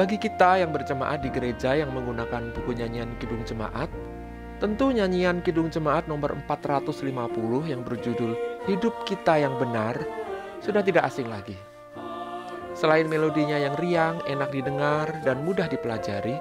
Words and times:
Bagi 0.00 0.16
kita 0.16 0.56
yang 0.56 0.72
berjemaat 0.72 1.20
di 1.20 1.28
gereja 1.28 1.76
yang 1.76 1.92
menggunakan 1.92 2.56
buku 2.56 2.72
nyanyian 2.72 3.20
Kidung 3.20 3.44
Jemaat, 3.44 3.92
tentu 4.56 4.88
nyanyian 4.88 5.44
Kidung 5.44 5.68
Jemaat 5.68 6.08
nomor 6.08 6.32
450 6.48 7.04
yang 7.68 7.84
berjudul 7.84 8.32
Hidup 8.64 8.96
Kita 9.04 9.36
Yang 9.36 9.60
Benar 9.60 10.00
sudah 10.64 10.80
tidak 10.80 11.04
asing 11.04 11.28
lagi. 11.28 11.52
Selain 12.72 13.04
melodinya 13.12 13.60
yang 13.60 13.76
riang, 13.76 14.24
enak 14.24 14.48
didengar, 14.48 15.20
dan 15.20 15.44
mudah 15.44 15.68
dipelajari, 15.68 16.40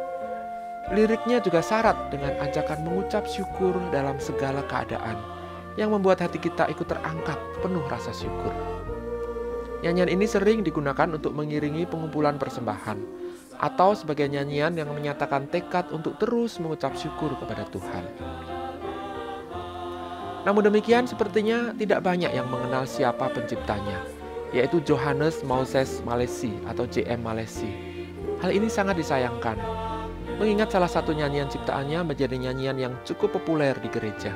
liriknya 0.96 1.43
juga 1.43 1.60
syarat 1.60 2.15
dengan 2.15 2.39
ajakan 2.39 2.79
mengucap 2.87 3.28
syukur 3.28 3.75
dalam 3.91 4.23
segala 4.23 4.64
keadaan 4.71 5.19
yang 5.75 5.91
membuat 5.91 6.23
hati 6.23 6.39
kita 6.39 6.64
ikut 6.71 6.87
terangkat 6.87 7.36
penuh 7.60 7.83
rasa 7.91 8.15
syukur. 8.15 8.55
Nyanyian 9.83 10.15
ini 10.15 10.23
sering 10.23 10.64
digunakan 10.64 11.11
untuk 11.11 11.36
mengiringi 11.36 11.83
pengumpulan 11.91 12.39
persembahan 12.39 13.28
atau 13.59 13.91
sebagai 13.91 14.31
nyanyian 14.31 14.71
yang 14.71 14.87
menyatakan 14.87 15.51
tekad 15.51 15.91
untuk 15.91 16.15
terus 16.15 16.55
mengucap 16.63 16.95
syukur 16.95 17.36
kepada 17.36 17.67
Tuhan. 17.67 18.05
Namun 20.47 20.71
demikian 20.71 21.04
sepertinya 21.04 21.75
tidak 21.75 22.00
banyak 22.00 22.31
yang 22.31 22.47
mengenal 22.47 22.87
siapa 22.87 23.27
penciptanya, 23.27 24.00
yaitu 24.55 24.79
Johannes 24.87 25.43
Moses 25.43 26.00
Malesi 26.07 26.55
atau 26.64 26.87
JM 26.87 27.19
Malesi. 27.19 27.67
Hal 28.39 28.55
ini 28.55 28.71
sangat 28.71 28.95
disayangkan, 28.95 29.59
mengingat 30.39 30.71
salah 30.71 30.87
satu 30.87 31.11
nyanyian 31.11 31.51
ciptaannya 31.51 32.08
menjadi 32.08 32.39
nyanyian 32.39 32.78
yang 32.80 32.94
cukup 33.03 33.36
populer 33.36 33.75
di 33.83 33.91
gereja. 33.91 34.31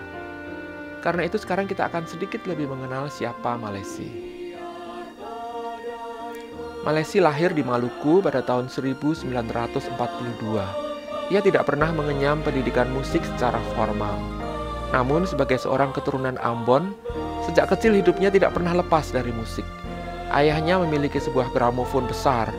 Karena 0.99 1.23
itu 1.23 1.39
sekarang 1.39 1.71
kita 1.71 1.87
akan 1.87 2.03
sedikit 2.03 2.43
lebih 2.43 2.67
mengenal 2.67 3.07
siapa 3.07 3.55
Malesi. 3.55 4.32
Malesi 6.83 7.23
lahir 7.23 7.55
di 7.55 7.63
Maluku 7.63 8.19
pada 8.19 8.43
tahun 8.43 8.67
1942. 8.67 9.23
Ia 11.31 11.39
tidak 11.39 11.63
pernah 11.63 11.87
mengenyam 11.95 12.43
pendidikan 12.43 12.91
musik 12.91 13.23
secara 13.23 13.55
formal. 13.71 14.19
Namun 14.91 15.23
sebagai 15.23 15.55
seorang 15.55 15.95
keturunan 15.95 16.35
Ambon, 16.43 16.91
sejak 17.47 17.71
kecil 17.71 17.95
hidupnya 17.95 18.27
tidak 18.27 18.51
pernah 18.51 18.75
lepas 18.75 19.15
dari 19.15 19.31
musik. 19.31 19.63
Ayahnya 20.35 20.75
memiliki 20.83 21.23
sebuah 21.23 21.55
gramofon 21.55 22.03
besar, 22.03 22.51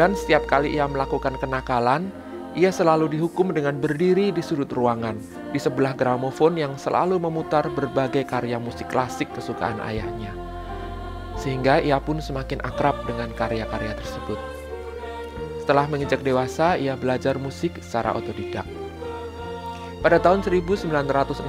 dan 0.00 0.16
setiap 0.16 0.48
kali 0.48 0.80
ia 0.80 0.88
melakukan 0.88 1.36
kenakalan, 1.36 2.08
ia 2.56 2.72
selalu 2.72 3.20
dihukum 3.20 3.52
dengan 3.52 3.76
berdiri 3.76 4.32
di 4.32 4.40
sudut 4.40 4.72
ruangan, 4.72 5.20
di 5.52 5.60
sebelah 5.60 5.92
gramofon 5.92 6.56
yang 6.56 6.72
selalu 6.80 7.20
memutar 7.20 7.68
berbagai 7.68 8.24
karya 8.32 8.56
musik 8.56 8.88
klasik 8.88 9.28
kesukaan 9.36 9.76
ayahnya 9.84 10.47
sehingga 11.38 11.78
ia 11.78 12.02
pun 12.02 12.18
semakin 12.18 12.58
akrab 12.66 13.06
dengan 13.06 13.30
karya-karya 13.32 13.94
tersebut. 13.94 14.38
Setelah 15.62 15.86
menginjak 15.86 16.20
dewasa, 16.26 16.74
ia 16.74 16.98
belajar 16.98 17.38
musik 17.38 17.78
secara 17.78 18.16
otodidak. 18.16 18.66
Pada 19.98 20.22
tahun 20.22 20.46
1969, 20.46 21.42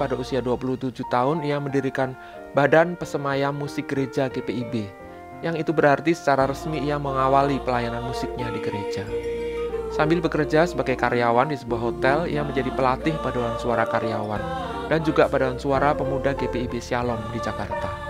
pada 0.00 0.14
usia 0.16 0.40
27 0.40 1.04
tahun, 1.12 1.44
ia 1.44 1.60
mendirikan 1.60 2.16
Badan 2.56 2.96
Pesemayam 2.96 3.52
Musik 3.52 3.92
Gereja 3.92 4.32
GPIB, 4.32 4.88
yang 5.44 5.54
itu 5.54 5.70
berarti 5.70 6.16
secara 6.16 6.48
resmi 6.48 6.80
ia 6.80 6.96
mengawali 6.96 7.60
pelayanan 7.60 8.08
musiknya 8.08 8.48
di 8.50 8.60
gereja. 8.64 9.04
Sambil 9.92 10.24
bekerja 10.24 10.64
sebagai 10.64 10.96
karyawan 10.96 11.52
di 11.52 11.56
sebuah 11.60 11.80
hotel, 11.92 12.18
ia 12.26 12.40
menjadi 12.40 12.72
pelatih 12.72 13.16
paduan 13.20 13.60
suara 13.60 13.84
karyawan 13.84 14.40
dan 14.88 15.04
juga 15.04 15.28
paduan 15.28 15.60
suara 15.60 15.92
pemuda 15.92 16.32
GPIB 16.32 16.80
Shalom 16.80 17.20
di 17.36 17.40
Jakarta. 17.44 18.07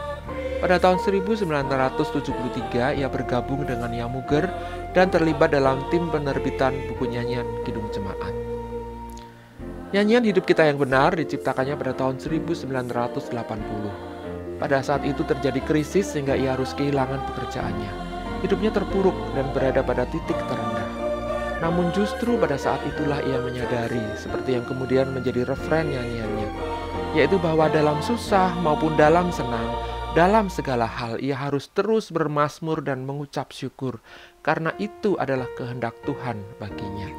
Pada 0.58 0.74
tahun 0.82 0.98
1973 0.98 2.98
ia 2.98 3.06
bergabung 3.06 3.62
dengan 3.62 3.94
Yamuger 3.94 4.50
dan 4.90 5.06
terlibat 5.06 5.54
dalam 5.54 5.86
tim 5.86 6.10
penerbitan 6.10 6.74
buku 6.90 7.14
nyanyian 7.14 7.46
Kidung 7.62 7.86
Jemaat. 7.94 8.34
Nyanyian 9.94 10.26
Hidup 10.26 10.50
Kita 10.50 10.66
Yang 10.66 10.82
Benar 10.82 11.14
diciptakannya 11.14 11.78
pada 11.78 11.94
tahun 11.94 12.18
1980. 12.18 14.58
Pada 14.58 14.82
saat 14.82 15.06
itu 15.06 15.22
terjadi 15.22 15.62
krisis 15.62 16.10
sehingga 16.10 16.34
ia 16.34 16.58
harus 16.58 16.74
kehilangan 16.74 17.22
pekerjaannya. 17.30 17.92
Hidupnya 18.42 18.74
terpuruk 18.74 19.14
dan 19.38 19.46
berada 19.54 19.86
pada 19.86 20.10
titik 20.10 20.34
terendah. 20.50 20.90
Namun 21.62 21.94
justru 21.94 22.34
pada 22.34 22.58
saat 22.58 22.82
itulah 22.82 23.22
ia 23.22 23.38
menyadari, 23.38 24.02
seperti 24.18 24.58
yang 24.58 24.66
kemudian 24.66 25.14
menjadi 25.14 25.46
referen 25.46 25.90
nyanyiannya, 25.90 26.50
yaitu 27.14 27.38
bahwa 27.38 27.70
dalam 27.70 28.02
susah 28.02 28.54
maupun 28.62 28.94
dalam 28.94 29.30
senang, 29.34 29.97
dalam 30.16 30.48
segala 30.48 30.88
hal, 30.88 31.20
ia 31.20 31.36
harus 31.36 31.68
terus 31.72 32.08
bermasmur 32.08 32.80
dan 32.80 33.04
mengucap 33.04 33.52
syukur, 33.52 34.00
karena 34.40 34.72
itu 34.80 35.20
adalah 35.20 35.44
kehendak 35.56 35.92
Tuhan 36.08 36.40
baginya. 36.56 37.12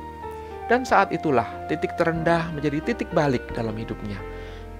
Dan 0.69 0.85
saat 0.85 1.13
itulah 1.13 1.45
titik 1.69 1.93
terendah 1.97 2.49
menjadi 2.53 2.81
titik 2.93 3.09
balik 3.13 3.45
dalam 3.53 3.77
hidupnya, 3.77 4.17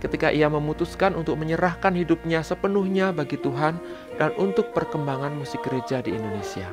ketika 0.02 0.34
ia 0.34 0.50
memutuskan 0.50 1.14
untuk 1.14 1.38
menyerahkan 1.38 1.94
hidupnya 1.94 2.42
sepenuhnya 2.42 3.14
bagi 3.14 3.38
Tuhan 3.42 3.78
dan 4.18 4.34
untuk 4.42 4.74
perkembangan 4.74 5.34
musik 5.38 5.62
gereja 5.66 6.02
di 6.02 6.14
Indonesia. 6.14 6.66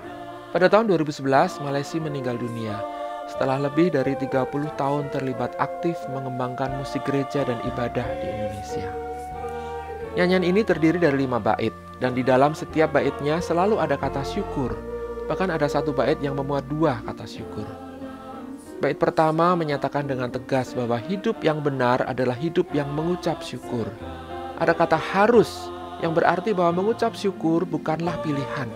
Pada 0.56 0.72
tahun 0.72 0.88
2011, 0.88 1.60
Malaysia 1.60 2.00
meninggal 2.00 2.40
dunia 2.40 2.80
setelah 3.26 3.58
lebih 3.58 3.90
dari 3.90 4.14
30 4.14 4.46
tahun 4.78 5.10
terlibat 5.10 5.58
aktif 5.58 5.98
mengembangkan 6.14 6.78
musik 6.78 7.02
gereja 7.02 7.42
dan 7.42 7.58
ibadah 7.66 8.06
di 8.22 8.26
Indonesia. 8.30 9.15
Nyanyian 10.16 10.48
ini 10.48 10.64
terdiri 10.64 10.96
dari 10.96 11.28
lima 11.28 11.36
bait, 11.36 11.76
dan 12.00 12.16
di 12.16 12.24
dalam 12.24 12.56
setiap 12.56 12.96
baitnya 12.96 13.36
selalu 13.36 13.76
ada 13.76 14.00
kata 14.00 14.24
syukur. 14.24 14.72
Bahkan 15.28 15.52
ada 15.52 15.68
satu 15.68 15.92
bait 15.92 16.16
yang 16.24 16.40
memuat 16.40 16.64
dua 16.72 17.04
kata 17.04 17.28
syukur. 17.28 17.68
Bait 18.80 18.96
pertama 18.96 19.52
menyatakan 19.52 20.08
dengan 20.08 20.32
tegas 20.32 20.72
bahwa 20.72 20.96
hidup 20.96 21.44
yang 21.44 21.60
benar 21.60 22.00
adalah 22.08 22.32
hidup 22.32 22.64
yang 22.72 22.88
mengucap 22.96 23.44
syukur. 23.44 23.92
Ada 24.56 24.72
kata 24.72 24.96
harus, 24.96 25.68
yang 26.00 26.16
berarti 26.16 26.56
bahwa 26.56 26.80
mengucap 26.80 27.12
syukur 27.12 27.68
bukanlah 27.68 28.16
pilihan. 28.24 28.72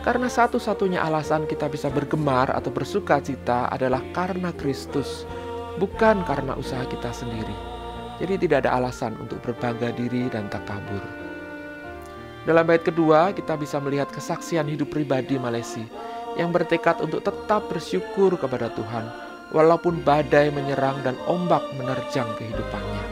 Karena 0.00 0.32
satu-satunya 0.32 1.04
alasan 1.04 1.44
kita 1.44 1.68
bisa 1.68 1.92
bergemar 1.92 2.48
atau 2.48 2.72
bersuka 2.72 3.20
cita 3.20 3.68
adalah 3.68 4.00
karena 4.16 4.56
Kristus, 4.56 5.28
bukan 5.76 6.24
karena 6.24 6.56
usaha 6.56 6.88
kita 6.88 7.12
sendiri. 7.12 7.71
Jadi 8.20 8.44
tidak 8.44 8.66
ada 8.66 8.76
alasan 8.76 9.16
untuk 9.16 9.40
berbangga 9.40 9.94
diri 9.96 10.28
dan 10.28 10.52
tak 10.52 10.68
kabur. 10.68 11.00
Dalam 12.42 12.66
bait 12.66 12.82
kedua, 12.82 13.30
kita 13.30 13.54
bisa 13.54 13.78
melihat 13.78 14.10
kesaksian 14.10 14.66
hidup 14.66 14.90
pribadi 14.90 15.38
Malesi 15.38 15.86
yang 16.34 16.50
bertekad 16.50 16.98
untuk 16.98 17.22
tetap 17.22 17.70
bersyukur 17.70 18.34
kepada 18.34 18.66
Tuhan 18.74 19.04
walaupun 19.54 20.02
badai 20.02 20.50
menyerang 20.50 20.98
dan 21.06 21.14
ombak 21.30 21.62
menerjang 21.78 22.26
kehidupannya. 22.40 23.04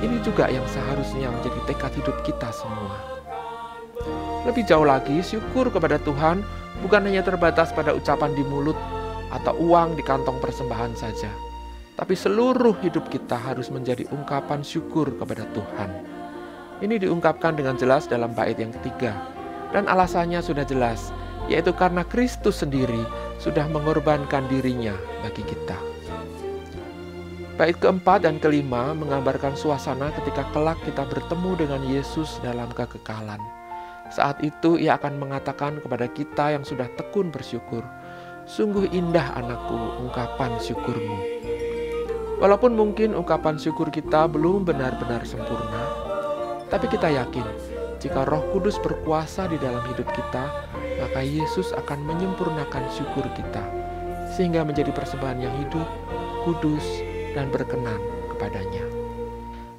Ini 0.00 0.16
juga 0.20 0.48
yang 0.52 0.64
seharusnya 0.68 1.32
menjadi 1.32 1.60
tekad 1.72 1.92
hidup 1.96 2.16
kita 2.20 2.52
semua. 2.52 2.96
Lebih 4.48 4.64
jauh 4.64 4.84
lagi, 4.84 5.20
syukur 5.20 5.68
kepada 5.68 6.00
Tuhan 6.00 6.40
bukan 6.84 7.04
hanya 7.04 7.20
terbatas 7.20 7.72
pada 7.72 7.92
ucapan 7.92 8.32
di 8.32 8.44
mulut 8.44 8.76
atau 9.30 9.56
uang 9.56 9.96
di 9.96 10.02
kantong 10.04 10.40
persembahan 10.40 10.96
saja 10.96 11.49
tapi 12.00 12.16
seluruh 12.16 12.80
hidup 12.80 13.12
kita 13.12 13.36
harus 13.36 13.68
menjadi 13.68 14.08
ungkapan 14.08 14.64
syukur 14.64 15.12
kepada 15.20 15.44
Tuhan. 15.52 15.90
Ini 16.80 16.96
diungkapkan 16.96 17.60
dengan 17.60 17.76
jelas 17.76 18.08
dalam 18.08 18.32
bait 18.32 18.56
yang 18.56 18.72
ketiga, 18.80 19.12
dan 19.68 19.84
alasannya 19.84 20.40
sudah 20.40 20.64
jelas, 20.64 21.12
yaitu 21.44 21.76
karena 21.76 22.00
Kristus 22.08 22.64
sendiri 22.64 23.04
sudah 23.36 23.68
mengorbankan 23.68 24.48
dirinya 24.48 24.96
bagi 25.20 25.44
kita. 25.44 25.76
Bait 27.60 27.76
keempat 27.76 28.24
dan 28.24 28.40
kelima 28.40 28.96
menggambarkan 28.96 29.52
suasana 29.52 30.08
ketika 30.16 30.48
kelak 30.56 30.80
kita 30.88 31.04
bertemu 31.04 31.52
dengan 31.60 31.84
Yesus 31.84 32.40
dalam 32.40 32.72
kekekalan. 32.72 33.44
Saat 34.08 34.40
itu 34.40 34.80
ia 34.80 34.96
akan 34.96 35.20
mengatakan 35.20 35.76
kepada 35.84 36.08
kita 36.08 36.56
yang 36.56 36.64
sudah 36.64 36.88
tekun 36.96 37.28
bersyukur, 37.28 37.84
Sungguh 38.50 38.90
indah 38.90 39.36
anakku 39.38 39.78
ungkapan 40.02 40.58
syukurmu. 40.58 41.39
Walaupun 42.40 42.72
mungkin 42.72 43.12
ungkapan 43.12 43.60
syukur 43.60 43.92
kita 43.92 44.24
belum 44.24 44.64
benar-benar 44.64 45.28
sempurna, 45.28 45.84
tapi 46.72 46.88
kita 46.88 47.12
yakin 47.12 47.44
jika 48.00 48.24
Roh 48.24 48.40
Kudus 48.56 48.80
berkuasa 48.80 49.44
di 49.44 49.60
dalam 49.60 49.84
hidup 49.92 50.08
kita, 50.16 50.48
maka 51.04 51.20
Yesus 51.20 51.76
akan 51.76 52.00
menyempurnakan 52.00 52.88
syukur 52.96 53.28
kita 53.36 53.60
sehingga 54.32 54.64
menjadi 54.64 54.88
persembahan 54.88 55.36
yang 55.36 55.52
hidup, 55.60 55.84
kudus, 56.48 57.04
dan 57.36 57.52
berkenan 57.52 58.00
kepadanya. 58.32 58.88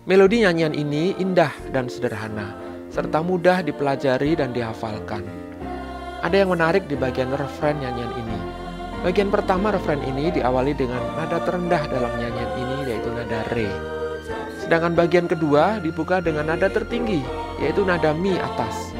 Melodi 0.05 0.45
nyanyian 0.45 0.77
ini 0.77 1.17
indah 1.17 1.49
dan 1.73 1.89
sederhana, 1.89 2.53
serta 2.93 3.25
mudah 3.25 3.65
dipelajari 3.65 4.37
dan 4.37 4.53
dihafalkan. 4.53 5.25
Ada 6.21 6.45
yang 6.45 6.53
menarik 6.53 6.85
di 6.85 6.93
bagian 6.93 7.33
referen 7.33 7.81
nyanyian 7.81 8.13
ini, 8.21 8.39
Bagian 9.01 9.33
pertama 9.33 9.73
referen 9.73 10.05
ini 10.05 10.29
diawali 10.29 10.77
dengan 10.77 11.01
nada 11.17 11.41
terendah 11.41 11.89
dalam 11.89 12.13
nyanyian 12.21 12.51
ini 12.53 12.77
yaitu 12.85 13.09
nada 13.09 13.41
re. 13.49 13.65
Sedangkan 14.61 14.93
bagian 14.93 15.25
kedua 15.25 15.81
dibuka 15.81 16.21
dengan 16.21 16.53
nada 16.53 16.69
tertinggi 16.69 17.25
yaitu 17.57 17.81
nada 17.81 18.13
mi 18.13 18.37
atas. 18.37 18.93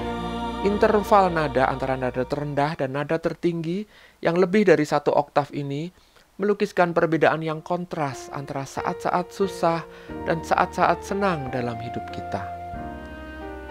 Interval 0.66 1.30
nada 1.30 1.70
antara 1.70 1.94
nada 2.02 2.26
terendah 2.26 2.74
dan 2.82 2.98
nada 2.98 3.22
tertinggi 3.22 3.86
yang 4.26 4.42
lebih 4.42 4.66
dari 4.66 4.90
satu 4.90 5.14
oktav 5.14 5.54
ini 5.54 5.94
melukiskan 6.42 6.98
perbedaan 6.98 7.46
yang 7.46 7.62
kontras 7.62 8.34
antara 8.34 8.66
saat-saat 8.66 9.30
susah 9.30 9.86
dan 10.26 10.42
saat-saat 10.42 11.06
senang 11.06 11.54
dalam 11.54 11.78
hidup 11.78 12.10
kita. 12.10 12.42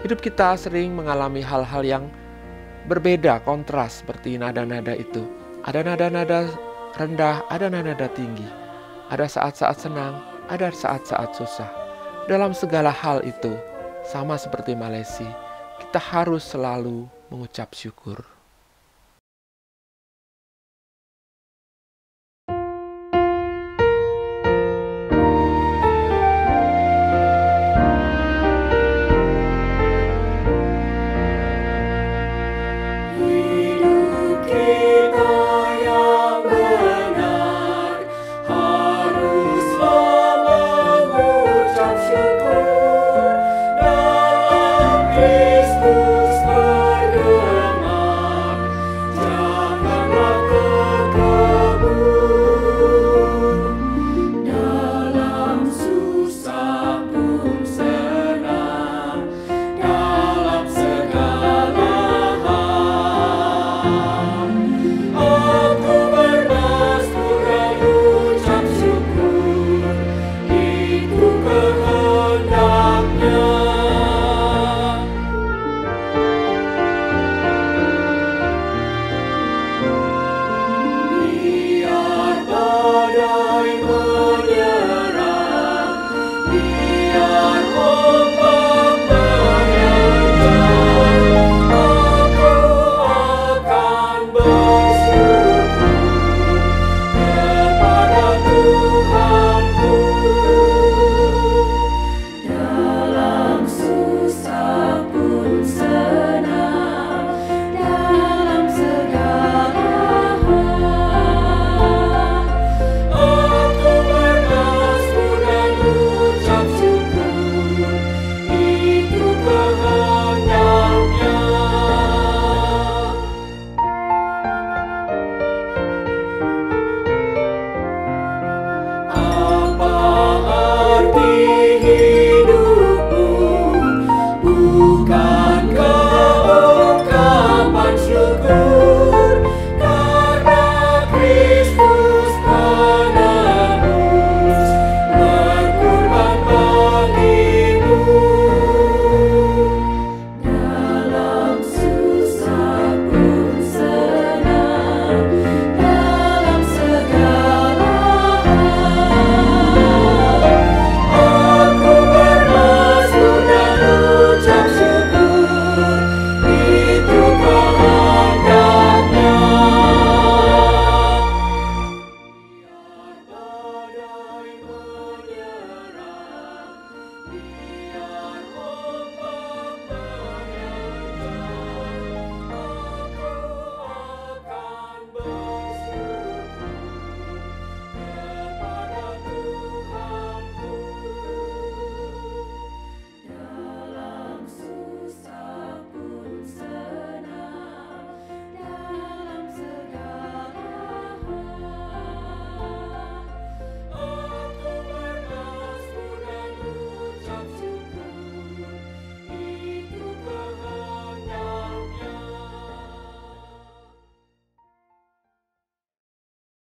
Hidup 0.07 0.23
kita 0.23 0.55
sering 0.55 0.95
mengalami 0.95 1.43
hal-hal 1.43 1.83
yang 1.83 2.07
berbeda, 2.87 3.43
kontras 3.43 3.99
seperti 3.99 4.39
nada-nada 4.39 4.95
itu. 4.95 5.40
Ada 5.61 5.85
nada-nada 5.85 6.49
rendah, 6.97 7.45
ada 7.45 7.69
nada-nada 7.69 8.09
tinggi. 8.17 8.49
Ada 9.13 9.29
saat-saat 9.29 9.77
senang, 9.77 10.17
ada 10.49 10.73
saat-saat 10.73 11.37
susah. 11.37 11.69
Dalam 12.25 12.49
segala 12.49 12.89
hal 12.89 13.21
itu, 13.21 13.53
sama 14.01 14.41
seperti 14.41 14.73
Malaysia, 14.73 15.29
kita 15.77 16.01
harus 16.01 16.49
selalu 16.49 17.05
mengucap 17.29 17.77
syukur. 17.77 18.25